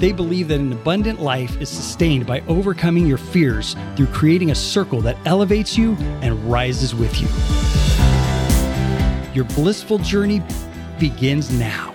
[0.00, 4.54] They believe that an abundant life is sustained by overcoming your fears through creating a
[4.54, 7.28] circle that elevates you and rises with you.
[9.34, 10.42] Your blissful journey
[10.98, 11.94] begins now.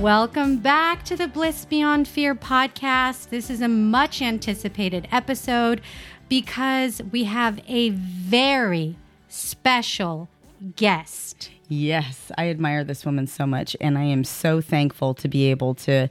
[0.00, 3.30] Welcome back to the Bliss Beyond Fear podcast.
[3.30, 5.80] This is a much anticipated episode
[6.28, 8.94] because we have a very
[9.28, 10.28] special
[10.76, 11.50] guest.
[11.68, 15.74] Yes, I admire this woman so much and I am so thankful to be able
[15.76, 16.08] to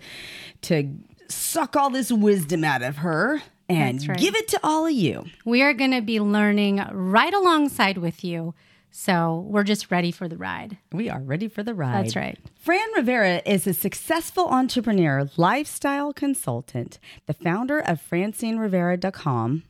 [0.63, 0.89] to
[1.27, 4.17] suck all this wisdom out of her and right.
[4.17, 5.25] give it to all of you.
[5.45, 8.53] We are going to be learning right alongside with you.
[8.95, 10.77] So, we're just ready for the ride.
[10.91, 12.05] We are ready for the ride.
[12.05, 12.37] That's right.
[12.55, 19.63] Fran Rivera is a successful entrepreneur, lifestyle consultant, the founder of FrancineRivera.com,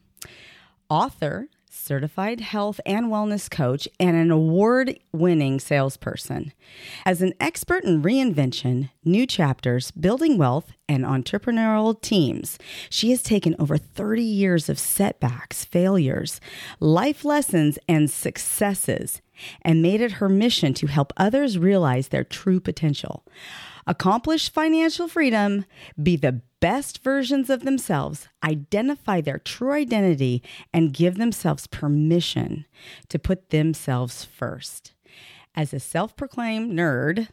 [0.89, 6.53] author, certified health and wellness coach, and an award winning salesperson.
[7.05, 13.55] As an expert in reinvention, new chapters, building wealth, and entrepreneurial teams, she has taken
[13.57, 16.39] over 30 years of setbacks, failures,
[16.79, 19.21] life lessons, and successes
[19.63, 23.23] and made it her mission to help others realize their true potential
[23.87, 25.65] accomplish financial freedom,
[26.01, 30.41] be the best versions of themselves, identify their true identity,
[30.73, 32.65] and give themselves permission
[33.09, 34.93] to put themselves first.
[35.55, 37.27] As a self proclaimed nerd,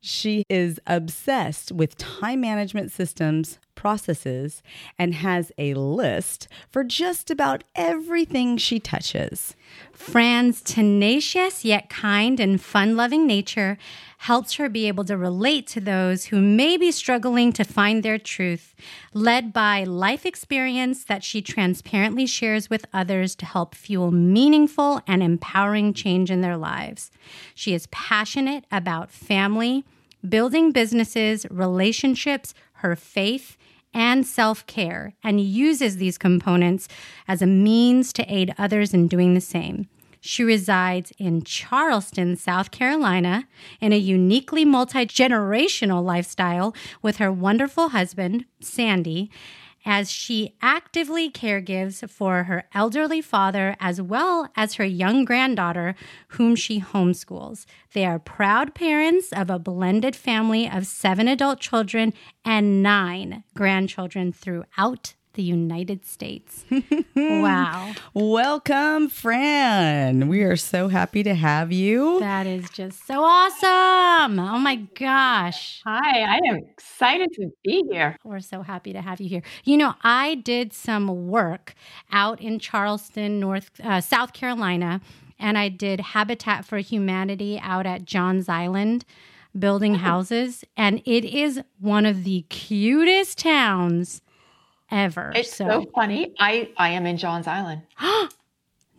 [0.00, 4.62] she is obsessed with time management systems, processes,
[4.98, 9.56] and has a list for just about everything she touches.
[9.92, 13.76] Fran's tenacious yet kind and fun loving nature
[14.20, 18.18] helps her be able to relate to those who may be struggling to find their
[18.18, 18.74] truth,
[19.14, 25.22] led by life experience that she transparently shares with others to help fuel meaningful and
[25.22, 27.10] empowering change in their lives.
[27.54, 29.86] She is passionate about family,
[30.28, 33.56] building businesses, relationships, her faith,
[33.94, 36.88] and self care, and uses these components
[37.26, 39.88] as a means to aid others in doing the same.
[40.20, 43.48] She resides in Charleston, South Carolina,
[43.80, 49.30] in a uniquely multi generational lifestyle with her wonderful husband, Sandy,
[49.86, 55.94] as she actively caregives for her elderly father as well as her young granddaughter,
[56.28, 57.64] whom she homeschools.
[57.94, 62.12] They are proud parents of a blended family of seven adult children
[62.44, 66.64] and nine grandchildren throughout the United States.
[67.16, 67.92] wow.
[68.14, 70.28] Welcome, Fran.
[70.28, 72.18] We are so happy to have you.
[72.20, 74.38] That is just so awesome.
[74.38, 75.82] Oh my gosh.
[75.86, 78.16] Hi, I am excited to be here.
[78.24, 79.42] We're so happy to have you here.
[79.64, 81.74] You know, I did some work
[82.10, 85.00] out in Charleston, North uh, South Carolina,
[85.38, 89.04] and I did Habitat for Humanity out at Johns Island
[89.58, 94.22] building houses, and it is one of the cutest towns
[94.90, 95.32] ever.
[95.34, 96.34] It's so, so funny.
[96.38, 97.82] I I am in Johns Island.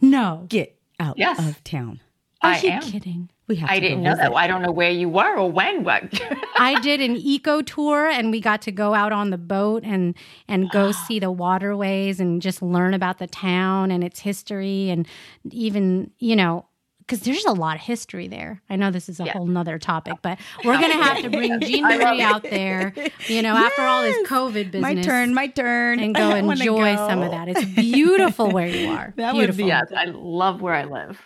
[0.02, 1.40] no, get out yes.
[1.40, 2.00] of town.
[2.42, 2.82] Are I you am.
[2.82, 3.30] kidding?
[3.48, 3.70] We have.
[3.70, 4.24] I to didn't know visit.
[4.24, 4.34] that.
[4.34, 5.84] I don't know where you were or when.
[5.84, 6.22] But
[6.58, 10.16] I did an eco tour, and we got to go out on the boat and
[10.48, 15.08] and go see the waterways and just learn about the town and its history, and
[15.52, 16.66] even you know
[17.12, 18.62] because there's a lot of history there.
[18.70, 19.34] I know this is a Yeah.
[19.34, 22.94] whole nother topic, but we're gonna have to bring Jean I Marie out there,
[23.28, 24.82] you know, after all this COVID business.
[24.82, 25.34] My turn.
[25.34, 26.00] My turn.
[26.00, 27.08] and go enjoy go.
[27.10, 27.50] some of that.
[27.50, 29.14] It's beautiful where you are.
[29.18, 31.22] That would be- yes, I love where I live.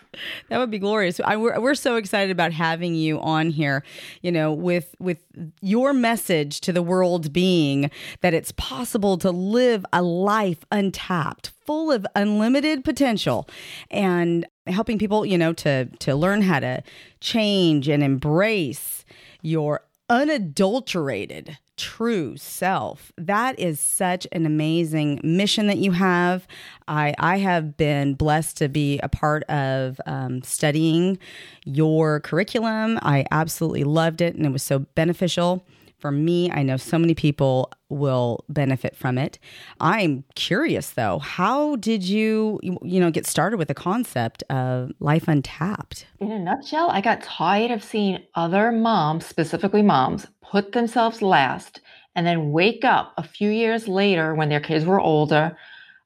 [0.50, 1.19] That would be glorious.
[1.23, 3.84] I, we're, we're so excited about having you on here.
[4.23, 5.20] You know, with with
[5.61, 7.91] your message to the world being
[8.22, 13.47] that it's possible to live a life untapped, full of unlimited potential,
[13.91, 16.84] and helping people, you know, to to learn how to
[17.20, 19.06] change and embrace
[19.41, 23.12] your unadulterated true self.
[23.17, 26.47] That is such an amazing mission that you have.
[26.88, 31.17] I, I have been blessed to be a part of um, studying
[31.66, 33.00] your curriculum.
[33.02, 35.66] I absolutely loved it and it was so beneficial.
[35.97, 39.40] For me, I know so many people will benefit from it.
[39.80, 45.28] I'm curious though, how did you you know get started with the concept of life
[45.28, 46.06] untapped?
[46.20, 51.82] In a nutshell, I got tired of seeing other moms, specifically moms, put themselves last
[52.16, 55.56] and then wake up a few years later when their kids were older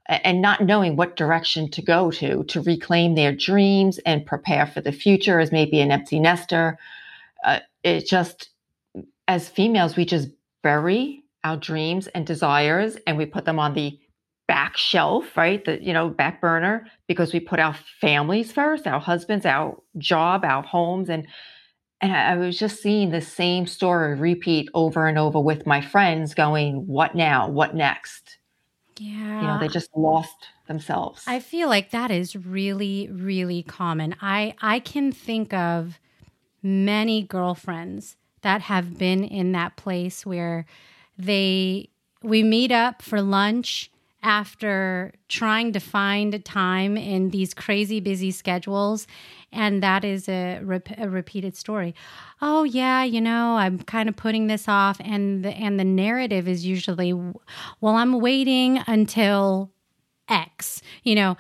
[0.09, 4.81] and not knowing what direction to go to to reclaim their dreams and prepare for
[4.81, 6.79] the future as maybe an empty nester.
[7.45, 8.49] Uh, it just,
[9.29, 10.27] as females, we just
[10.63, 13.97] bury our dreams and desires and we put them on the
[14.47, 15.63] back shelf, right?
[15.63, 20.43] The, you know, back burner because we put our families first, our husbands, our job,
[20.43, 21.09] our homes.
[21.09, 21.27] And,
[22.01, 26.33] and I was just seeing the same story repeat over and over with my friends
[26.33, 27.47] going, what now?
[27.47, 28.39] What next?
[28.97, 29.41] Yeah.
[29.41, 31.23] You know, they just lost themselves.
[31.27, 34.15] I feel like that is really, really common.
[34.21, 35.99] I, I can think of
[36.63, 40.65] many girlfriends that have been in that place where
[41.17, 41.89] they
[42.21, 43.89] we meet up for lunch
[44.21, 49.07] after trying to find time in these crazy busy schedules.
[49.51, 51.95] And that is a, rep- a repeated story.
[52.41, 54.99] Oh yeah you know i'm kind of putting this off.
[55.03, 59.71] And the, and the narrative is usually well i'm waiting until
[60.29, 61.35] x you know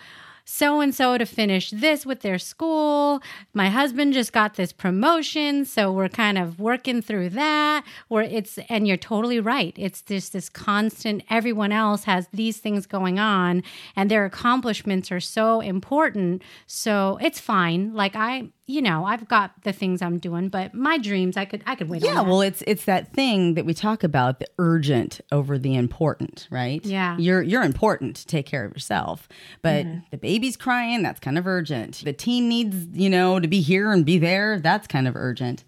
[0.49, 3.21] so and so to finish this with their school.
[3.53, 7.85] My husband just got this promotion, so we're kind of working through that.
[8.07, 9.75] Where it's and you're totally right.
[9.77, 13.61] It's just this constant everyone else has these things going on
[13.95, 16.41] and their accomplishments are so important.
[16.65, 17.93] So it's fine.
[17.93, 21.63] Like I you know, I've got the things I'm doing, but my dreams, I could,
[21.65, 22.03] I could wait.
[22.03, 26.47] Yeah, well, it's it's that thing that we talk about, the urgent over the important,
[26.51, 26.85] right?
[26.85, 29.27] Yeah, you're you're important to take care of yourself,
[29.63, 29.99] but mm-hmm.
[30.11, 32.03] the baby's crying, that's kind of urgent.
[32.05, 35.63] The teen needs, you know, to be here and be there, that's kind of urgent.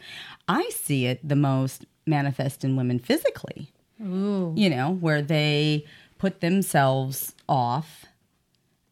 [0.48, 3.72] I see it the most manifest in women physically.
[4.00, 4.54] Ooh.
[4.56, 5.86] You know, where they
[6.20, 8.06] put themselves off,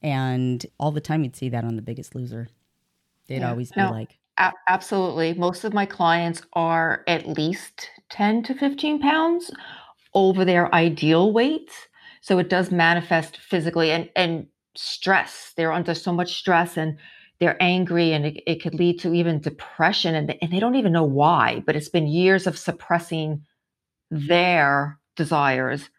[0.02, 2.48] and all the time you'd see that on The Biggest Loser.
[3.30, 3.52] They'd yeah.
[3.52, 5.34] always be no, like, a- absolutely.
[5.36, 9.52] Most of my clients are at least 10 to 15 pounds
[10.14, 11.72] over their ideal weight.
[12.22, 15.54] So it does manifest physically and, and stress.
[15.56, 16.98] They're under so much stress and
[17.40, 20.92] they're angry and it, it could lead to even depression and and they don't even
[20.92, 23.46] know why, but it's been years of suppressing
[24.12, 25.90] their desires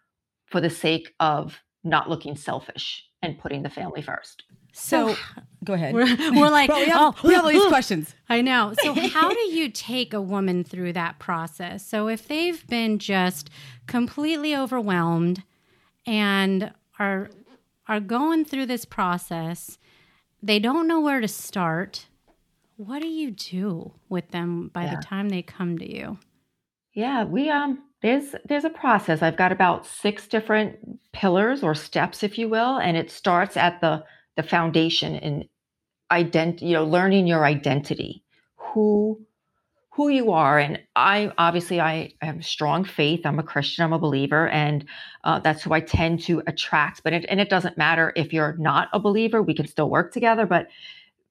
[0.47, 4.43] for the sake of not looking selfish and putting the family first.
[4.73, 5.17] So,
[5.65, 5.95] go ahead.
[5.95, 8.15] We're, we're like, we, have, oh, we have all these questions.
[8.29, 8.75] I know.
[8.83, 11.87] So, how do you take a woman through that process?
[11.87, 13.51] So, if they've been just
[13.87, 15.43] completely overwhelmed
[16.07, 17.31] and are
[17.87, 19.79] are going through this process,
[20.43, 22.07] they don't know where to start.
[22.77, 24.97] What do you do with them by yeah.
[24.97, 26.19] the time they come to you?
[26.95, 29.23] Yeah, we um there's there's a process.
[29.23, 33.81] I've got about six different pillars or steps, if you will, and it starts at
[33.81, 34.05] the
[34.37, 35.49] the foundation in
[36.13, 38.23] ident you know learning your identity
[38.57, 39.21] who
[39.93, 40.59] who you are.
[40.59, 43.25] And i obviously i have strong faith.
[43.25, 44.85] I'm a christian i'm a believer and
[45.25, 47.03] uh, that's who i tend to attract.
[47.03, 50.13] But it, and it doesn't matter if you're not a believer we can still work
[50.13, 50.69] together but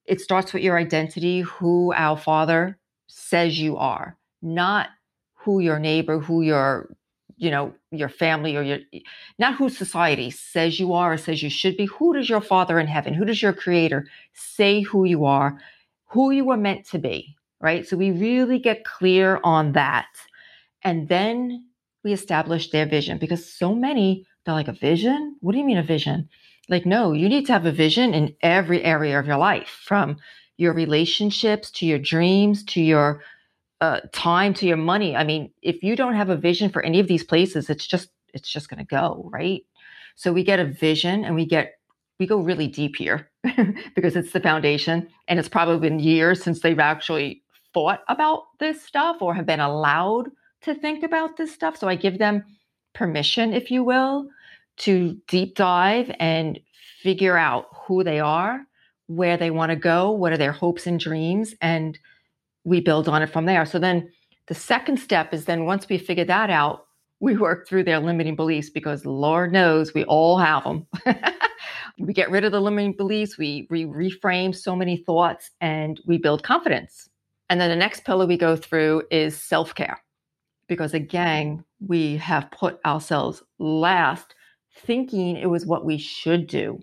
[0.06, 4.90] it starts with your identity who our father says you are not
[5.34, 6.96] who your neighbor who your
[7.40, 8.80] you know your family or your
[9.40, 11.86] not who society says you are or says you should be.
[11.86, 15.60] Who does your father in heaven who does your creator say who you are
[16.06, 17.88] who you were meant to be right?
[17.88, 20.08] So we really get clear on that.
[20.84, 21.66] And then
[22.04, 25.36] we establish their vision because so many they're like a vision?
[25.42, 26.30] What do you mean a vision?
[26.68, 30.18] Like no you need to have a vision in every area of your life from
[30.58, 33.22] your relationships to your dreams to your
[33.82, 35.16] uh, time to your money.
[35.16, 38.10] I mean, if you don't have a vision for any of these places, it's just
[38.34, 39.64] it's just going to go right.
[40.16, 41.80] So we get a vision, and we get
[42.20, 43.30] we go really deep here
[43.96, 47.42] because it's the foundation, and it's probably been years since they've actually
[47.74, 50.30] thought about this stuff or have been allowed
[50.62, 51.78] to think about this stuff.
[51.78, 52.44] So I give them
[52.94, 54.28] permission, if you will,
[54.78, 56.60] to deep dive and
[57.02, 58.66] figure out who they are,
[59.08, 61.98] where they want to go, what are their hopes and dreams, and
[62.70, 63.66] we build on it from there.
[63.66, 64.10] So then
[64.48, 66.86] the second step is then once we figure that out,
[67.20, 70.88] we work through their limiting beliefs because Lord knows we all have them.
[72.00, 76.18] we get rid of the limiting beliefs, we, we reframe so many thoughts, and we
[76.18, 77.10] build confidence.
[77.50, 80.00] And then the next pillar we go through is self care.
[80.68, 84.36] Because again, we have put ourselves last,
[84.78, 86.80] thinking it was what we should do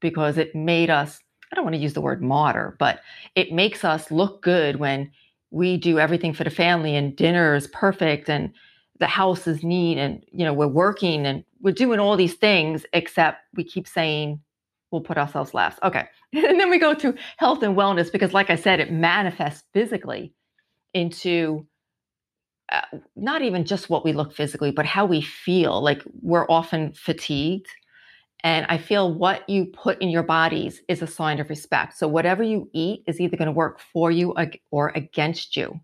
[0.00, 1.18] because it made us
[1.50, 3.00] I don't want to use the word martyr, but
[3.34, 5.10] it makes us look good when
[5.50, 8.52] we do everything for the family and dinner is perfect and
[8.98, 12.84] the house is neat and you know we're working and we're doing all these things
[12.92, 14.40] except we keep saying
[14.90, 15.78] we'll put ourselves last.
[15.82, 16.06] Okay.
[16.32, 20.34] And then we go to health and wellness because like I said it manifests physically
[20.92, 21.66] into
[22.70, 22.80] uh,
[23.14, 25.80] not even just what we look physically, but how we feel.
[25.80, 27.68] Like we're often fatigued.
[28.44, 31.96] And I feel what you put in your bodies is a sign of respect.
[31.98, 34.34] So whatever you eat is either going to work for you
[34.70, 35.80] or against you.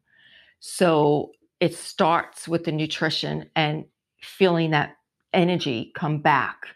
[0.61, 3.85] So it starts with the nutrition and
[4.21, 4.97] feeling that
[5.33, 6.67] energy come back.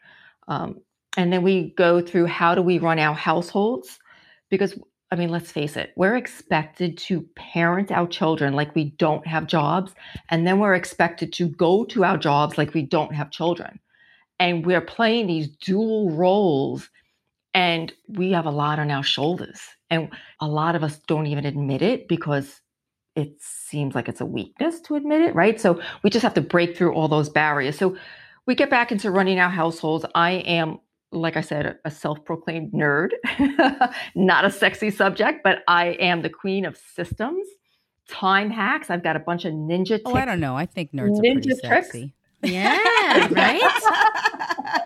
[0.49, 0.81] Um,
[1.17, 3.99] and then we go through how do we run our households?
[4.51, 4.79] Because
[5.13, 9.47] I mean, let's face it, we're expected to parent our children like we don't have
[9.47, 9.95] jobs.
[10.31, 13.79] And then we're expected to go to our jobs like we don't have children.
[14.39, 16.89] And we're playing these dual roles.
[17.55, 19.61] And we have a lot on our shoulders.
[19.91, 22.61] And a lot of us don't even admit it because
[23.15, 25.59] it seems like it's a weakness to admit it, right?
[25.59, 27.79] So we just have to break through all those barriers.
[27.79, 27.97] So
[28.45, 30.05] we get back into running our households.
[30.15, 30.81] I am
[31.13, 33.11] like I said, a self proclaimed nerd,
[34.15, 37.47] not a sexy subject, but I am the queen of systems,
[38.09, 38.91] time hacks.
[38.91, 40.03] I've got a bunch of ninja tips.
[40.07, 40.57] Oh, I don't know.
[40.57, 41.63] I think nerds ninja are pretty tricks.
[41.63, 42.15] sexy.
[42.43, 43.63] Yeah, right?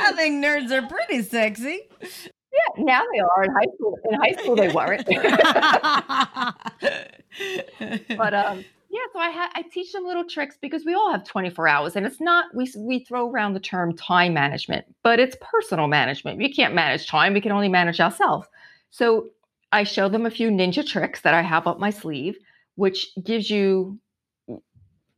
[0.00, 1.80] I think nerds are pretty sexy.
[2.00, 3.44] Yeah, now they are.
[3.44, 5.06] In high school, in high school they weren't.
[8.16, 11.24] but um, yeah, so I ha- I teach them little tricks because we all have
[11.24, 15.36] 24 hours, and it's not we we throw around the term time management, but it's
[15.40, 16.36] personal management.
[16.38, 18.46] We can't manage time; we can only manage ourselves.
[18.90, 19.30] So
[19.72, 22.36] I show them a few ninja tricks that I have up my sleeve,
[22.74, 23.98] which gives you,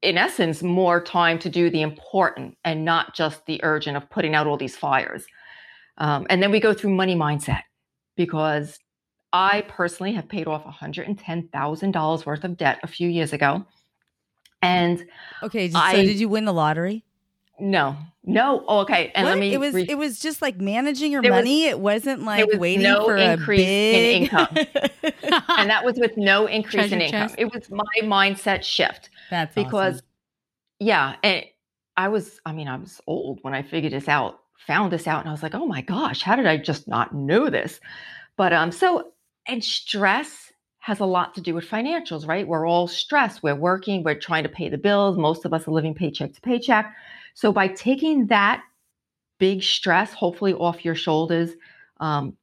[0.04, 4.34] in essence, more time to do the important and not just the urgent of putting
[4.34, 5.24] out all these fires.
[5.98, 7.62] Um, and then we go through money mindset
[8.16, 8.78] because
[9.32, 13.64] I personally have paid off $110,000 worth of debt a few years ago.
[14.62, 15.06] And
[15.42, 17.04] okay, so I, did you win the lottery?
[17.60, 18.64] No, no.
[18.66, 19.32] Oh, okay, and what?
[19.32, 19.52] let me.
[19.52, 19.74] It was.
[19.74, 21.64] Re- it was just like managing your money.
[21.64, 24.16] Was, it wasn't like was waiting no for increase a big...
[24.16, 24.56] in income,
[25.58, 27.28] and that was with no increase Treasure in income.
[27.28, 27.34] Chest.
[27.36, 29.10] It was my mindset shift.
[29.30, 30.06] That's because, awesome.
[30.80, 31.44] yeah, and
[31.96, 32.40] I was.
[32.44, 35.32] I mean, I was old when I figured this out, found this out, and I
[35.32, 37.80] was like, oh my gosh, how did I just not know this?
[38.36, 39.12] But um, so
[39.46, 42.46] and stress has a lot to do with financials, right?
[42.46, 43.42] We're all stressed.
[43.42, 45.16] We're working, we're trying to pay the bills.
[45.16, 46.94] Most of us are living paycheck to paycheck.
[47.32, 48.62] So by taking that
[49.38, 51.52] big stress, hopefully off your shoulders,
[52.00, 52.36] um,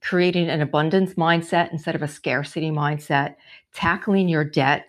[0.00, 3.34] creating an abundance mindset instead of a scarcity mindset,
[3.74, 4.86] tackling your debt,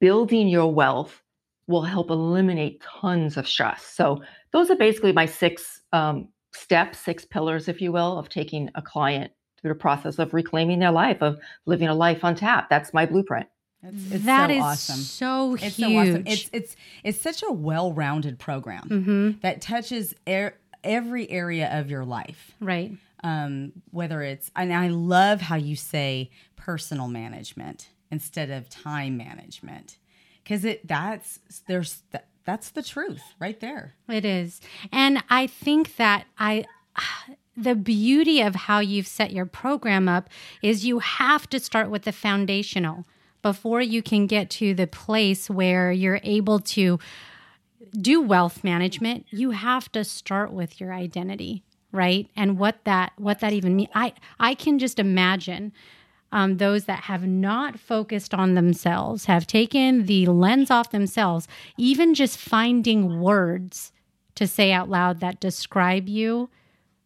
[0.00, 1.22] building your wealth
[1.66, 3.84] will help eliminate tons of stress.
[3.84, 8.70] So those are basically my six um, steps, six pillars, if you will, of taking
[8.74, 12.70] a client through the process of reclaiming their life, of living a life untapped.
[12.70, 13.48] That's my blueprint.
[13.82, 14.96] It's, it's that so is awesome.
[14.96, 15.88] so it's huge.
[15.88, 16.24] So awesome.
[16.26, 19.30] It's it's it's such a well-rounded program mm-hmm.
[19.42, 22.52] that touches er- every area of your life.
[22.60, 22.92] Right.
[23.22, 29.98] Um, whether it's and I love how you say personal management instead of time management.
[30.42, 32.02] Because it that's there's
[32.44, 33.94] that's the truth right there.
[34.08, 34.60] It is,
[34.90, 36.64] and I think that I
[37.56, 40.28] the beauty of how you've set your program up
[40.62, 43.04] is you have to start with the foundational
[43.42, 46.98] before you can get to the place where you're able to
[48.00, 49.26] do wealth management.
[49.30, 52.28] You have to start with your identity right?
[52.36, 55.72] And what that what that even means i i can just imagine
[56.30, 62.14] um, those that have not focused on themselves have taken the lens off themselves even
[62.14, 63.92] just finding words
[64.34, 66.48] to say out loud that describe you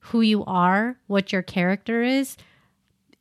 [0.06, 2.36] who you are, what your character is,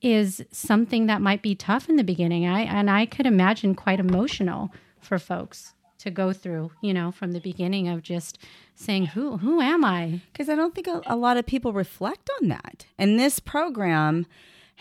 [0.02, 2.48] is something that might be tough in the beginning.
[2.48, 7.34] I and I could imagine quite emotional for folks to go through, you know, from
[7.34, 8.40] the beginning of just
[8.74, 10.22] saying who who am I?
[10.34, 12.88] Because I don't think a, a, lot of people reflect on that.
[12.98, 14.26] And this program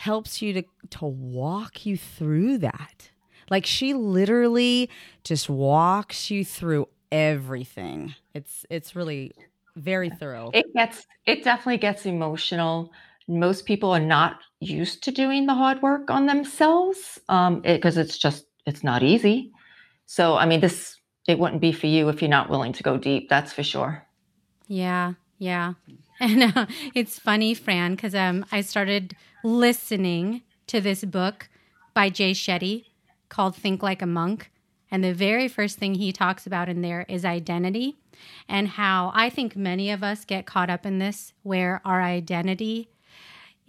[0.00, 3.10] helps you to to walk you through that.
[3.50, 4.88] Like she literally
[5.24, 8.14] just walks you through everything.
[8.32, 9.32] It's it's really
[9.76, 10.52] very thorough.
[10.54, 12.92] It gets it definitely gets emotional.
[13.28, 18.06] Most people are not used to doing the hard work on themselves um because it,
[18.06, 19.52] it's just it's not easy.
[20.06, 20.96] So I mean this
[21.28, 24.06] it wouldn't be for you if you're not willing to go deep, that's for sure.
[24.66, 25.74] Yeah, yeah.
[26.22, 31.48] And uh, it's funny, Fran, because um, I started listening to this book
[31.94, 32.84] by Jay Shetty
[33.30, 34.50] called Think Like a Monk.
[34.90, 37.96] And the very first thing he talks about in there is identity
[38.50, 42.90] and how I think many of us get caught up in this where our identity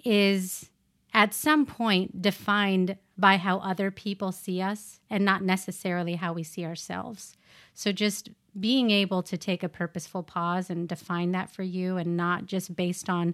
[0.04, 0.70] is
[1.14, 6.44] at some point defined by how other people see us and not necessarily how we
[6.44, 7.38] see ourselves.
[7.74, 8.30] So just
[8.60, 12.76] being able to take a purposeful pause and define that for you and not just
[12.76, 13.34] based on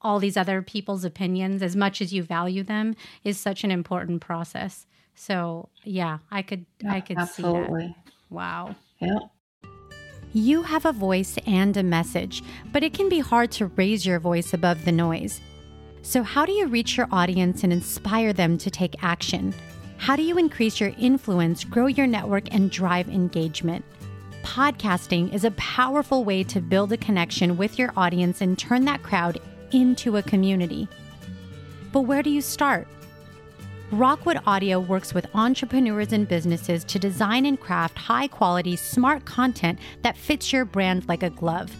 [0.00, 4.20] all these other people's opinions as much as you value them is such an important
[4.20, 4.86] process.
[5.14, 7.88] So yeah, I could yeah, I could absolutely.
[7.88, 8.12] See that.
[8.30, 8.76] Wow.
[9.00, 9.18] Yeah.
[10.34, 14.20] You have a voice and a message, but it can be hard to raise your
[14.20, 15.40] voice above the noise.
[16.02, 19.54] So, how do you reach your audience and inspire them to take action?
[19.96, 23.84] How do you increase your influence, grow your network, and drive engagement?
[24.42, 29.02] Podcasting is a powerful way to build a connection with your audience and turn that
[29.02, 29.38] crowd
[29.72, 30.88] into a community.
[31.92, 32.86] But where do you start?
[33.90, 39.78] Rockwood Audio works with entrepreneurs and businesses to design and craft high quality, smart content
[40.02, 41.74] that fits your brand like a glove.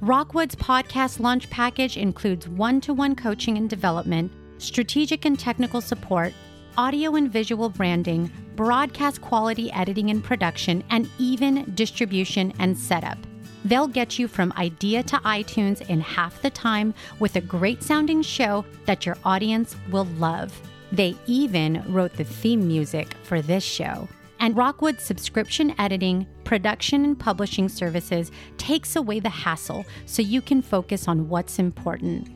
[0.00, 6.32] Rockwood's podcast launch package includes one to one coaching and development, strategic and technical support,
[6.78, 8.30] audio and visual branding,
[8.60, 13.16] broadcast quality editing and production, and even distribution and setup.
[13.64, 18.20] They'll get you from idea to iTunes in half the time with a great sounding
[18.20, 20.52] show that your audience will love.
[20.92, 24.06] They even wrote the theme music for this show.
[24.40, 30.60] And Rockwood's subscription editing, production, and publishing services takes away the hassle so you can
[30.60, 32.28] focus on what's important.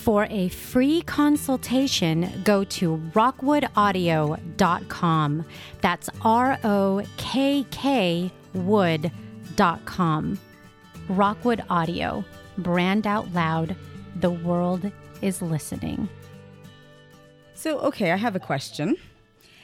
[0.00, 5.44] For a free consultation, go to rockwoodaudio.com.
[5.82, 10.38] That's R O K K wood.com.
[11.08, 12.24] Rockwood Audio,
[12.58, 13.76] brand out loud.
[14.16, 14.90] The world
[15.22, 16.08] is listening.
[17.54, 18.96] So, okay, I have a question.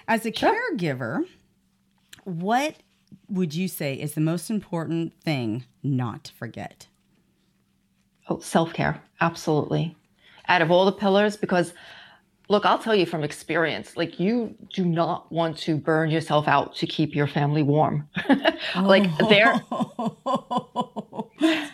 [0.07, 0.55] As a Sure.
[0.77, 1.25] caregiver,
[2.25, 2.77] what
[3.29, 6.89] would you say is the most important thing not to forget?
[8.29, 9.01] Oh, self care.
[9.21, 9.97] Absolutely.
[10.49, 11.75] Out of all the pillars, because
[12.49, 16.75] look, I'll tell you from experience, like you do not want to burn yourself out
[16.77, 18.09] to keep your family warm.
[18.77, 19.29] like oh.
[21.41, 21.65] there,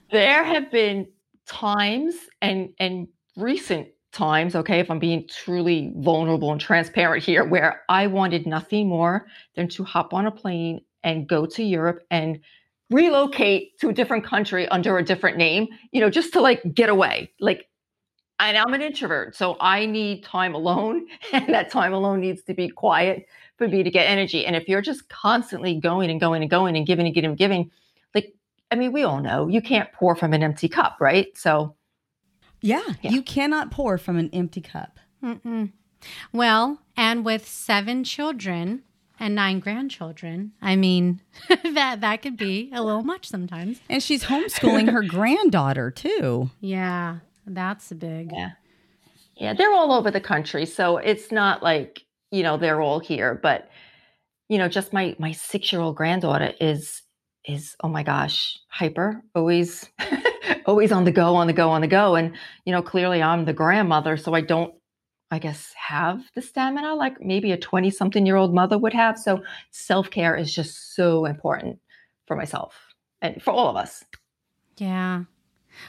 [0.10, 1.08] there have been
[1.46, 7.82] times and and recent times okay if i'm being truly vulnerable and transparent here where
[7.88, 9.26] i wanted nothing more
[9.56, 12.38] than to hop on a plane and go to europe and
[12.90, 16.88] relocate to a different country under a different name you know just to like get
[16.88, 17.32] away.
[17.40, 17.66] Like
[18.40, 22.54] and i'm an introvert so i need time alone and that time alone needs to
[22.54, 23.26] be quiet
[23.58, 26.76] for me to get energy and if you're just constantly going and going and going
[26.76, 27.70] and giving and giving and giving
[28.14, 28.34] like
[28.70, 31.74] i mean we all know you can't pour from an empty cup right so
[32.62, 33.10] Yeah, Yeah.
[33.10, 34.98] you cannot pour from an empty cup.
[35.22, 35.72] Mm-mm.
[36.32, 38.82] Well, and with seven children
[39.18, 43.80] and nine grandchildren, I mean, that that could be a little much sometimes.
[43.90, 46.50] And she's homeschooling her granddaughter too.
[46.60, 48.30] Yeah, that's big.
[48.32, 48.50] Yeah.
[49.36, 50.66] Yeah, they're all over the country.
[50.66, 53.68] So it's not like, you know, they're all here, but
[54.48, 57.02] you know, just my my 6-year-old granddaughter is
[57.44, 59.88] is oh my gosh, hyper, always
[60.66, 62.34] always on the go, on the go, on the go and
[62.66, 64.74] you know, clearly I'm the grandmother, so I don't
[65.30, 69.18] I guess have the stamina like maybe a 20 something year old mother would have.
[69.18, 71.78] So self-care is just so important
[72.26, 72.74] for myself
[73.22, 74.04] and for all of us.
[74.76, 75.24] Yeah.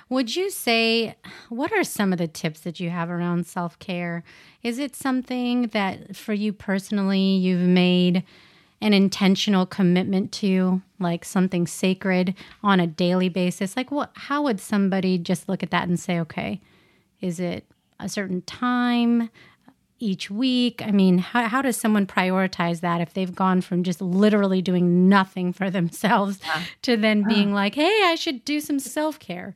[0.09, 1.15] Would you say,
[1.49, 4.23] what are some of the tips that you have around self care?
[4.61, 8.23] Is it something that for you personally you've made
[8.81, 13.77] an intentional commitment to, like something sacred on a daily basis?
[13.77, 16.61] Like, what, how would somebody just look at that and say, okay,
[17.21, 17.65] is it
[17.99, 19.29] a certain time?
[19.99, 20.81] Each week?
[20.85, 25.07] I mean, how, how does someone prioritize that if they've gone from just literally doing
[25.07, 26.39] nothing for themselves
[26.81, 29.55] to then being like, hey, I should do some self care?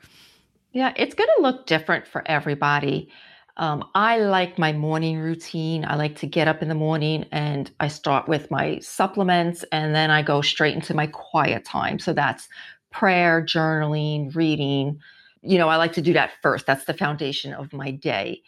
[0.72, 3.10] Yeah, it's going to look different for everybody.
[3.58, 5.84] Um, I like my morning routine.
[5.84, 9.96] I like to get up in the morning and I start with my supplements and
[9.96, 11.98] then I go straight into my quiet time.
[11.98, 12.48] So that's
[12.92, 15.00] prayer, journaling, reading.
[15.42, 16.68] You know, I like to do that first.
[16.68, 18.44] That's the foundation of my day.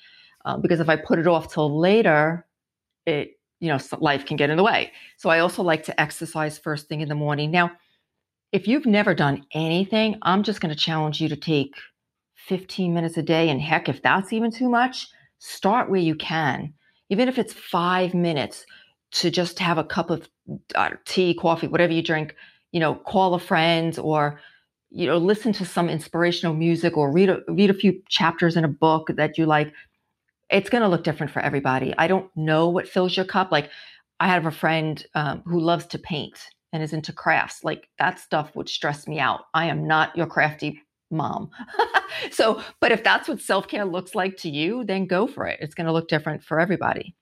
[0.50, 2.48] Uh, because if I put it off till later,
[3.06, 4.92] it, you know, life can get in the way.
[5.18, 7.52] So I also like to exercise first thing in the morning.
[7.52, 7.72] Now,
[8.52, 11.76] if you've never done anything, I'm just going to challenge you to take
[12.48, 13.50] 15 minutes a day.
[13.50, 15.08] And heck, if that's even too much,
[15.38, 16.74] start where you can.
[17.10, 18.66] Even if it's five minutes
[19.12, 20.28] to just have a cup of
[20.74, 22.36] uh, tea, coffee, whatever you drink,
[22.72, 24.40] you know, call a friend or,
[24.90, 28.64] you know, listen to some inspirational music or read a, read a few chapters in
[28.64, 29.72] a book that you like.
[30.50, 31.94] It's going to look different for everybody.
[31.98, 33.52] I don't know what fills your cup.
[33.52, 33.70] Like,
[34.20, 36.40] I have a friend um, who loves to paint
[36.74, 37.64] and is into crafts.
[37.64, 39.42] Like, that stuff would stress me out.
[39.54, 40.82] I am not your crafty
[41.12, 41.50] mom.
[42.32, 45.60] so, but if that's what self care looks like to you, then go for it.
[45.62, 47.16] It's going to look different for everybody.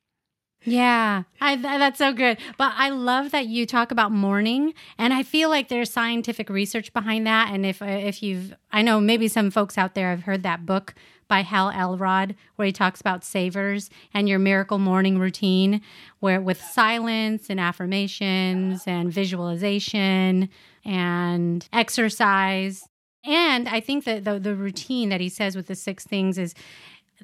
[0.64, 2.40] Yeah, I, th- that's so good.
[2.58, 6.92] But I love that you talk about morning, and I feel like there's scientific research
[6.94, 7.54] behind that.
[7.54, 10.94] And if if you've, I know maybe some folks out there have heard that book,
[11.28, 15.82] by Hal Elrod, where he talks about savers and your miracle morning routine,
[16.20, 20.50] where with silence and affirmations and visualization
[20.86, 22.88] and exercise.
[23.26, 26.56] And I think that the, the routine that he says with the six things is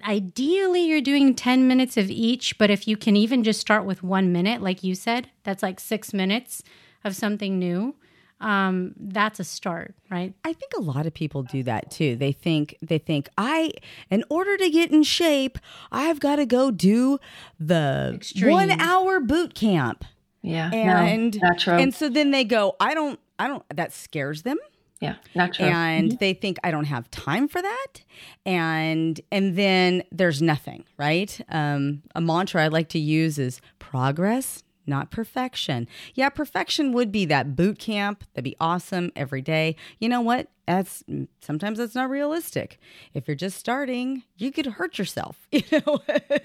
[0.08, 4.04] ideally you're doing 10 minutes of each, but if you can even just start with
[4.04, 6.64] one minute, like you said, that's like six minutes
[7.04, 7.96] of something new.
[8.44, 10.34] Um, that's a start, right?
[10.44, 12.16] I think a lot of people do that too.
[12.16, 13.72] They think they think I
[14.12, 15.58] in order to get in shape,
[15.92, 17.20] I've got to go do
[17.60, 18.52] the Extreme.
[18.52, 20.04] 1 hour boot camp.
[20.42, 20.70] Yeah.
[20.74, 24.58] And no, and so then they go, I don't I don't that scares them.
[25.00, 25.66] yeah, not true.
[25.66, 26.18] and Mm-hmm.
[26.20, 28.04] they think I don't have time for that,
[28.46, 31.40] and and then there's nothing, right?
[31.50, 35.88] Um, a mantra I like to use is progress, not perfection.
[36.14, 38.24] Yeah, perfection would be that boot camp.
[38.34, 39.76] That'd be awesome every day.
[40.00, 40.50] You know what?
[40.68, 41.04] That's
[41.42, 42.80] sometimes that's not realistic.
[43.14, 45.46] If you're just starting, you could hurt yourself.
[45.52, 46.00] You know,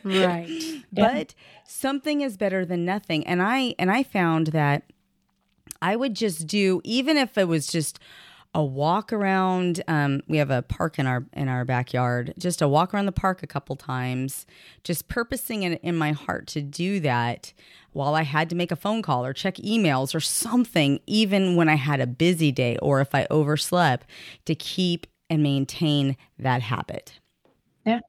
[0.04, 0.84] Right.
[0.92, 3.26] but something is better than nothing.
[3.26, 4.84] And I and I found that
[5.80, 8.00] I would just do even if it was just
[8.54, 12.66] a walk around um, we have a park in our in our backyard just a
[12.68, 14.46] walk around the park a couple times
[14.84, 17.52] just purposing it in my heart to do that
[17.98, 21.68] while i had to make a phone call or check emails or something even when
[21.68, 24.06] i had a busy day or if i overslept
[24.44, 27.18] to keep and maintain that habit
[27.84, 28.00] Yeah,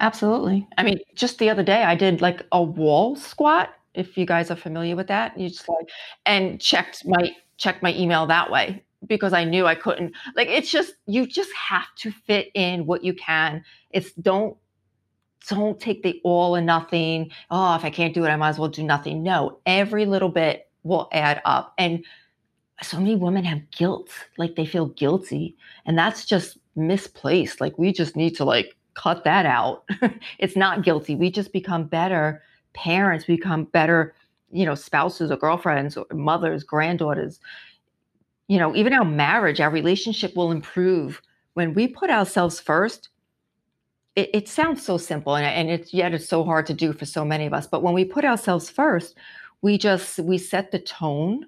[0.00, 0.66] absolutely.
[0.76, 3.70] I mean, just the other day, I did like a wall squat.
[3.94, 5.88] If you guys are familiar with that, you just like
[6.26, 10.14] and checked my checked my email that way because I knew I couldn't.
[10.34, 13.64] Like, it's just you just have to fit in what you can.
[13.90, 14.56] It's don't
[15.48, 17.30] don't take the all or nothing.
[17.50, 19.22] Oh, if I can't do it, I might as well do nothing.
[19.22, 21.74] No, every little bit will add up.
[21.78, 22.04] And
[22.82, 27.60] so many women have guilt, like they feel guilty, and that's just misplaced.
[27.60, 29.84] Like we just need to like cut that out.
[30.38, 31.14] it's not guilty.
[31.14, 32.42] We just become better
[32.74, 34.14] parents, we become better,
[34.52, 37.40] you know, spouses or girlfriends or mothers, granddaughters.
[38.48, 41.22] You know, even our marriage, our relationship will improve
[41.54, 43.08] when we put ourselves first.
[44.16, 47.04] It, it sounds so simple and, and it's yet it's so hard to do for
[47.04, 47.66] so many of us.
[47.66, 49.16] But when we put ourselves first,
[49.62, 51.46] we just we set the tone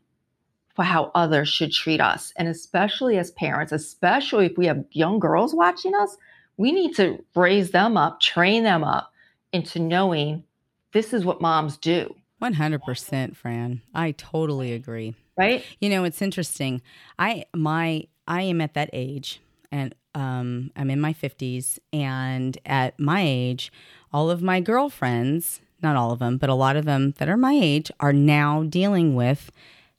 [0.75, 2.33] for how others should treat us.
[2.37, 6.17] And especially as parents, especially if we have young girls watching us,
[6.57, 9.13] we need to raise them up, train them up
[9.53, 10.45] into knowing
[10.93, 15.65] this is what moms do, 100% fran i totally agree right?
[15.81, 16.83] You know, it's interesting.
[17.19, 22.99] I my I am at that age and um I'm in my 50s and at
[22.99, 23.73] my age
[24.13, 27.37] all of my girlfriends, not all of them, but a lot of them that are
[27.37, 29.51] my age are now dealing with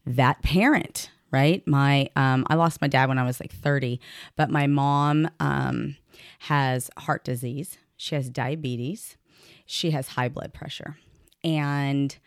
[0.06, 1.66] that parent, right?
[1.68, 4.00] My um I lost my dad when I was like 30,
[4.36, 5.98] but my mom um
[6.40, 7.78] has heart disease.
[7.96, 9.18] She has diabetes.
[9.66, 10.98] She has high blood pressure.
[11.44, 12.18] And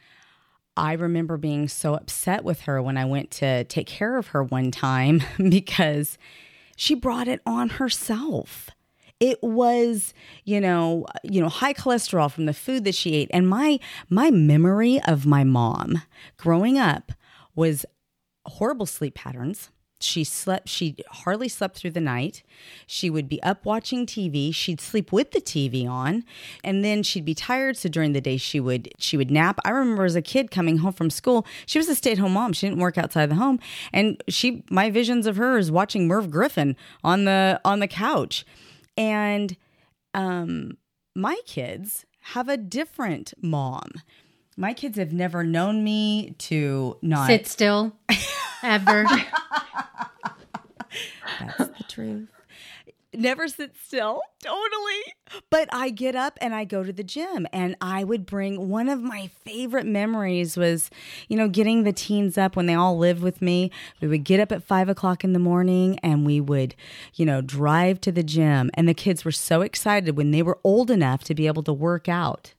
[0.76, 4.42] I remember being so upset with her when I went to take care of her
[4.42, 6.16] one time because
[6.80, 8.70] she brought it on herself.
[9.20, 10.14] It was,
[10.46, 13.28] you know, you know, high cholesterol from the food that she ate.
[13.34, 16.00] And my my memory of my mom
[16.38, 17.12] growing up
[17.54, 17.84] was
[18.46, 19.68] horrible sleep patterns.
[20.02, 22.42] She slept, she hardly slept through the night.
[22.86, 24.54] She would be up watching TV.
[24.54, 26.24] She'd sleep with the TV on,
[26.64, 27.76] and then she'd be tired.
[27.76, 29.60] So during the day, she would she would nap.
[29.64, 31.46] I remember as a kid coming home from school.
[31.66, 32.52] She was a stay at home mom.
[32.54, 33.60] She didn't work outside the home,
[33.92, 38.46] and she my visions of her is watching Merv Griffin on the on the couch,
[38.96, 39.56] and
[40.14, 40.78] um,
[41.14, 43.90] my kids have a different mom.
[44.56, 47.96] My kids have never known me to not Sit still,
[48.62, 49.04] ever.
[51.40, 52.28] That's the truth.
[53.12, 54.22] Never sit still.
[54.40, 55.14] Totally.
[55.50, 58.88] But I get up and I go to the gym and I would bring one
[58.88, 60.90] of my favorite memories was,
[61.28, 63.72] you know, getting the teens up when they all lived with me.
[64.00, 66.76] We would get up at five o'clock in the morning and we would,
[67.14, 68.70] you know, drive to the gym.
[68.74, 71.72] And the kids were so excited when they were old enough to be able to
[71.72, 72.54] work out.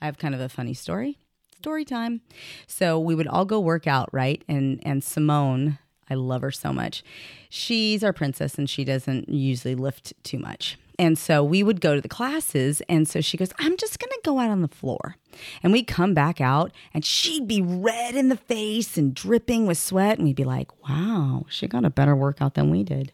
[0.00, 1.18] I have kind of a funny story.
[1.62, 2.22] Story time.
[2.66, 4.42] So we would all go work out, right?
[4.48, 5.78] And and Simone,
[6.10, 7.04] I love her so much.
[7.50, 10.76] She's our princess and she doesn't usually lift too much.
[10.98, 12.82] And so we would go to the classes.
[12.88, 15.14] And so she goes, I'm just going to go out on the floor.
[15.62, 19.78] And we'd come back out and she'd be red in the face and dripping with
[19.78, 20.18] sweat.
[20.18, 23.12] And we'd be like, wow, she got a better workout than we did.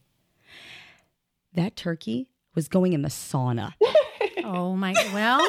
[1.53, 3.75] That turkey was going in the sauna.
[4.45, 5.47] Oh my, well,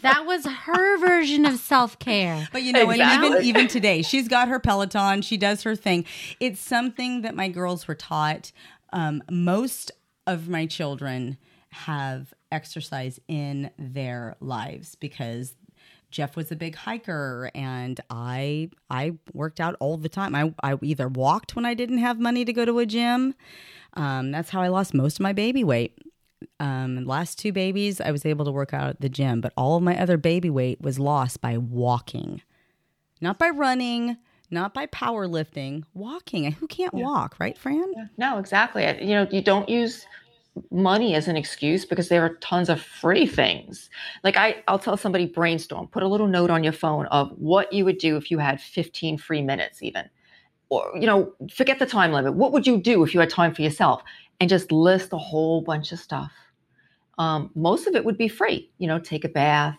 [0.00, 2.48] that was her version of self care.
[2.52, 5.22] But you know, and even even today, she's got her Peloton.
[5.22, 6.04] She does her thing.
[6.40, 8.52] It's something that my girls were taught.
[8.92, 9.92] Um, most
[10.26, 11.38] of my children
[11.70, 15.56] have exercise in their lives because
[16.10, 20.34] Jeff was a big hiker and I I worked out all the time.
[20.34, 23.34] I, I either walked when I didn't have money to go to a gym.
[23.94, 25.98] Um, that's how I lost most of my baby weight.
[26.60, 29.76] Um, last two babies, I was able to work out at the gym, but all
[29.76, 32.42] of my other baby weight was lost by walking,
[33.20, 34.16] not by running,
[34.50, 36.52] not by powerlifting, walking.
[36.52, 37.04] Who can't yeah.
[37.04, 38.10] walk, right, Fran?
[38.18, 38.84] No, exactly.
[39.00, 40.06] You know, you don't use
[40.70, 43.88] money as an excuse because there are tons of free things.
[44.22, 47.72] Like I, I'll tell somebody brainstorm, put a little note on your phone of what
[47.72, 50.08] you would do if you had 15 free minutes, even.
[50.68, 52.34] Or, you know, forget the time limit.
[52.34, 54.02] What would you do if you had time for yourself?
[54.42, 56.32] And just list a whole bunch of stuff.
[57.16, 58.72] Um, most of it would be free.
[58.78, 59.78] You know, take a bath,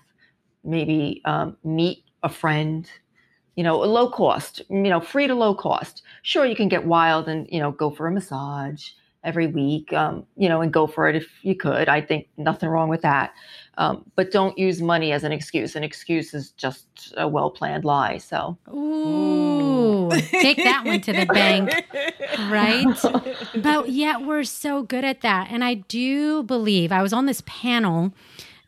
[0.63, 2.89] maybe um, meet a friend,
[3.57, 6.03] you know, low cost, you know, free to low cost.
[6.21, 8.91] Sure, you can get wild and, you know, go for a massage
[9.25, 11.89] every week, um, you know, and go for it if you could.
[11.89, 13.33] I think nothing wrong with that.
[13.77, 15.75] Um, but don't use money as an excuse.
[15.75, 18.17] An excuse is just a well planned lie.
[18.17, 21.71] So, ooh, take that one to the bank,
[22.51, 22.85] right?
[23.63, 25.51] But yet we're so good at that.
[25.51, 28.13] And I do believe I was on this panel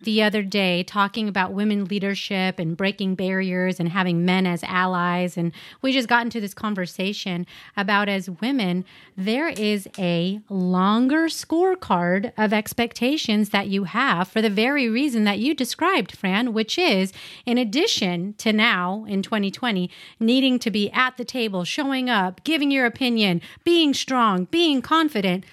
[0.02, 5.38] the other day talking about women leadership and breaking barriers and having men as allies.
[5.38, 7.46] And we just got into this conversation
[7.78, 8.86] about as women,
[9.18, 15.40] there is a longer scorecard of expectations that you have for the very reason that
[15.40, 17.14] you described, Fran, which is
[17.46, 22.72] in addition to now in 2020, needing to be at the table, showing up, giving
[22.72, 25.46] your opinion, being strong, being confident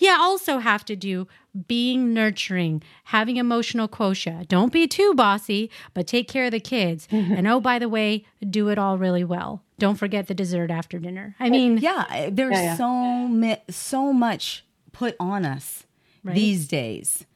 [0.00, 1.28] yeah, also have to do
[1.68, 4.48] being nurturing, having emotional quotient.
[4.48, 7.06] Don't be too bossy, but take care of the kids.
[7.08, 7.34] Mm-hmm.
[7.34, 9.62] and oh, by the way, do it all really well.
[9.78, 11.36] Don't forget the dessert after dinner.
[11.38, 12.76] I mean, yeah, eh, there's yeah, yeah.
[12.76, 15.84] so mi- so much put on us
[16.24, 16.34] right?
[16.34, 17.26] these days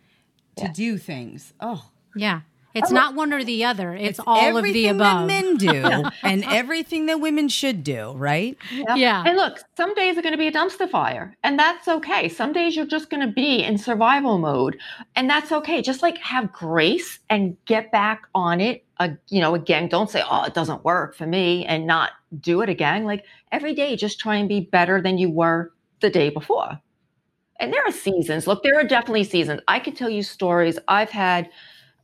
[0.57, 0.73] to yeah.
[0.73, 1.53] do things.
[1.61, 2.41] Oh, yeah.
[2.75, 3.95] It's not one or the other.
[3.95, 5.29] It's, it's all of the above.
[5.29, 8.59] men do and everything that women should do, right?
[8.73, 8.95] Yeah.
[8.97, 9.25] yeah.
[9.27, 12.29] And look, some days are going to be a dumpster fire, and that's okay.
[12.29, 14.79] Some days you're just going to be in survival mode,
[15.15, 15.83] and that's okay.
[15.83, 18.85] Just like have grace and get back on it.
[18.99, 22.11] Uh, you know, again, don't say, "Oh, it doesn't work for me," and not
[22.41, 23.05] do it again.
[23.05, 26.81] Like every day, just try and be better than you were the day before.
[27.61, 28.47] And there are seasons.
[28.47, 29.61] Look, there are definitely seasons.
[29.69, 31.49] I could tell you stories I've had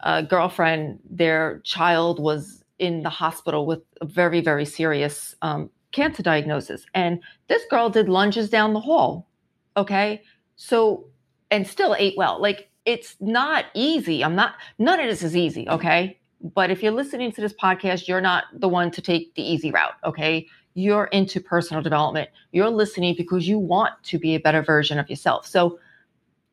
[0.03, 6.23] a girlfriend, their child was in the hospital with a very, very serious um, cancer
[6.23, 6.87] diagnosis.
[6.95, 9.29] And this girl did lunges down the hall.
[9.77, 10.23] Okay.
[10.57, 11.07] So,
[11.51, 12.41] and still ate well.
[12.41, 14.25] Like, it's not easy.
[14.25, 15.69] I'm not, none of this is easy.
[15.69, 16.19] Okay.
[16.41, 19.71] But if you're listening to this podcast, you're not the one to take the easy
[19.71, 19.95] route.
[20.05, 20.47] Okay.
[20.73, 22.31] You're into personal development.
[22.53, 25.47] You're listening because you want to be a better version of yourself.
[25.47, 25.79] So,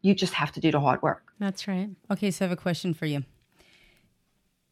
[0.02, 1.32] you just have to do the hard work.
[1.40, 1.90] That's right.
[2.12, 2.32] Okay.
[2.32, 3.24] So, I have a question for you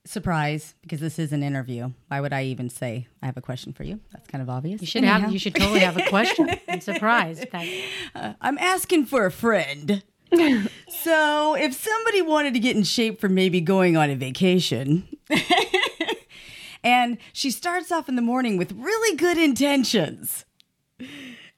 [0.06, 1.92] surprise because this is an interview.
[2.08, 4.00] Why would I even say I have a question for you?
[4.12, 4.82] That's kind of obvious.
[4.82, 5.20] You should Anyhow.
[5.20, 5.32] have.
[5.34, 6.50] You should totally have a question.
[6.68, 7.46] I'm surprised.
[7.54, 10.04] Uh, I'm asking for a friend.
[10.90, 15.08] so if somebody wanted to get in shape for maybe going on a vacation.
[16.84, 20.46] and she starts off in the morning with really good intentions.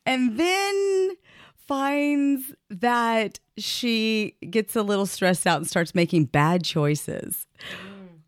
[0.06, 1.12] And then
[1.68, 7.46] finds that she gets a little stressed out and starts making bad choices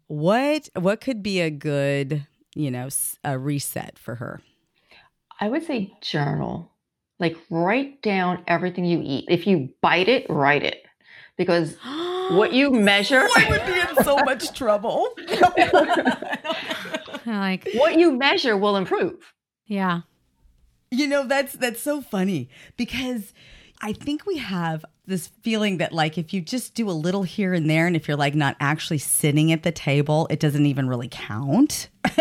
[0.10, 2.90] what what could be a good you know
[3.24, 4.42] a reset for her?
[5.40, 6.72] I would say journal.
[7.20, 9.26] Like write down everything you eat.
[9.30, 10.84] If you bite it write it.
[11.38, 11.78] Because
[12.32, 15.10] what you measure I would be in so much trouble?
[17.26, 19.34] Like what you measure will improve.
[19.68, 20.02] Yeah.
[20.92, 23.34] You know that's that's so funny because
[23.82, 27.54] I think we have this feeling that like if you just do a little here
[27.54, 30.88] and there and if you're like not actually sitting at the table, it doesn't even
[30.88, 31.90] really count.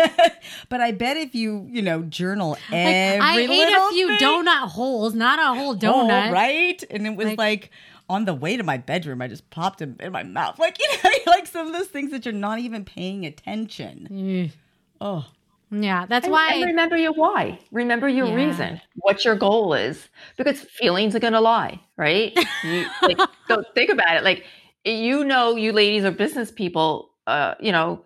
[0.69, 4.19] but I bet if you, you know, journal every like, I ate a few thing,
[4.19, 6.29] donut holes, not a whole donut.
[6.29, 6.83] Oh, right?
[6.89, 7.71] And it was like, like,
[8.09, 10.57] on the way to my bedroom, I just popped them in my mouth.
[10.59, 14.07] Like, you know, like some of those things that you're not even paying attention.
[14.11, 14.51] Mm.
[14.99, 15.25] Oh.
[15.71, 16.53] Yeah, that's and, why.
[16.53, 17.59] And remember your why.
[17.71, 18.33] Remember your yeah.
[18.33, 18.81] reason.
[18.95, 22.37] What your goal is, because feelings are going to lie, right?
[22.63, 24.23] You, like, so think about it.
[24.23, 24.45] Like
[24.83, 27.11] you know, you ladies are business people.
[27.27, 28.03] Uh, you know,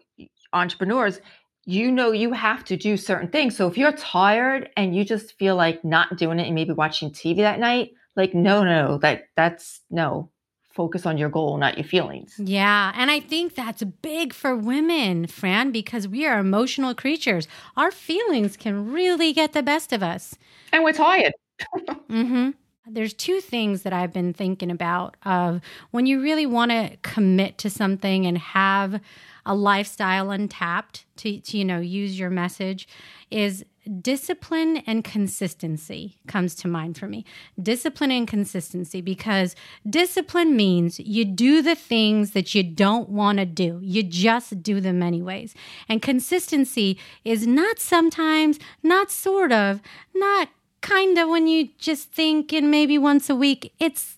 [0.51, 1.21] entrepreneurs.
[1.65, 3.55] You know, you have to do certain things.
[3.55, 7.11] So if you're tired and you just feel like not doing it, and maybe watching
[7.11, 10.29] TV that night, like no, no, that that's no
[10.73, 12.35] focus on your goal, not your feelings.
[12.37, 12.91] Yeah.
[12.95, 17.47] And I think that's big for women, Fran, because we are emotional creatures.
[17.77, 20.35] Our feelings can really get the best of us.
[20.71, 21.33] And we're tired.
[22.09, 22.51] mm-hmm.
[22.87, 27.57] There's two things that I've been thinking about of when you really want to commit
[27.59, 28.99] to something and have
[29.45, 32.87] a lifestyle untapped to, to you know use your message
[33.29, 33.63] is
[34.01, 37.25] discipline and consistency comes to mind for me.
[37.61, 39.55] Discipline and consistency because
[39.89, 43.79] discipline means you do the things that you don't want to do.
[43.81, 45.53] You just do them anyways.
[45.89, 49.81] And consistency is not sometimes, not sort of,
[50.15, 50.49] not
[50.81, 53.73] kind of when you just think and maybe once a week.
[53.79, 54.17] It's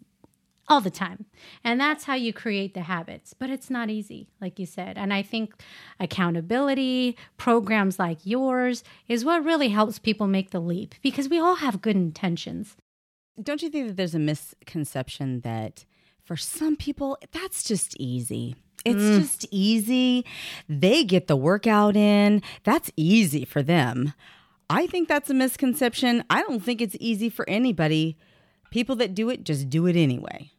[0.67, 1.25] all the time.
[1.63, 3.33] And that's how you create the habits.
[3.33, 4.97] But it's not easy, like you said.
[4.97, 5.53] And I think
[5.99, 11.55] accountability, programs like yours, is what really helps people make the leap because we all
[11.55, 12.75] have good intentions.
[13.41, 15.85] Don't you think that there's a misconception that
[16.23, 18.55] for some people, that's just easy?
[18.85, 19.19] It's mm.
[19.19, 20.25] just easy.
[20.69, 22.41] They get the workout in.
[22.63, 24.13] That's easy for them.
[24.69, 26.23] I think that's a misconception.
[26.29, 28.17] I don't think it's easy for anybody.
[28.71, 30.51] People that do it just do it anyway.